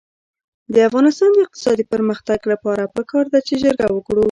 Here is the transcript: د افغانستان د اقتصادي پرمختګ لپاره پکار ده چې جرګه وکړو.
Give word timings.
د 0.73 0.75
افغانستان 0.89 1.29
د 1.33 1.37
اقتصادي 1.45 1.83
پرمختګ 1.93 2.39
لپاره 2.51 2.91
پکار 2.95 3.25
ده 3.33 3.39
چې 3.47 3.53
جرګه 3.63 3.87
وکړو. 3.91 4.19